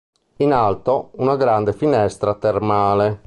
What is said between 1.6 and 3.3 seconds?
finestra termale.